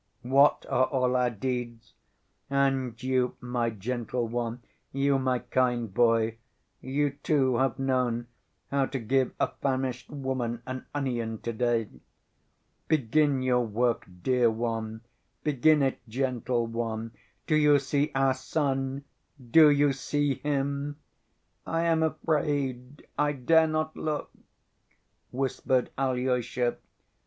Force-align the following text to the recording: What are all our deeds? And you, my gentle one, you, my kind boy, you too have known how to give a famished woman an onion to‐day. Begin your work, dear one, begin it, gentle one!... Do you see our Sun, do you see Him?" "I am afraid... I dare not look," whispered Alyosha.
What 0.23 0.65
are 0.67 0.85
all 0.85 1.15
our 1.15 1.29
deeds? 1.29 1.93
And 2.49 2.97
you, 3.03 3.37
my 3.39 3.69
gentle 3.69 4.27
one, 4.27 4.63
you, 4.91 5.19
my 5.19 5.37
kind 5.37 5.93
boy, 5.93 6.39
you 6.81 7.11
too 7.11 7.57
have 7.57 7.77
known 7.77 8.25
how 8.71 8.87
to 8.87 8.97
give 8.97 9.31
a 9.39 9.49
famished 9.61 10.09
woman 10.09 10.63
an 10.65 10.87
onion 10.95 11.37
to‐day. 11.37 11.99
Begin 12.87 13.43
your 13.43 13.63
work, 13.63 14.07
dear 14.23 14.49
one, 14.49 15.01
begin 15.43 15.83
it, 15.83 15.99
gentle 16.09 16.65
one!... 16.65 17.11
Do 17.45 17.53
you 17.55 17.77
see 17.77 18.11
our 18.15 18.33
Sun, 18.33 19.03
do 19.51 19.69
you 19.69 19.93
see 19.93 20.33
Him?" 20.39 20.95
"I 21.67 21.83
am 21.83 22.01
afraid... 22.01 23.05
I 23.19 23.33
dare 23.33 23.67
not 23.67 23.95
look," 23.95 24.31
whispered 25.29 25.91
Alyosha. 25.95 26.77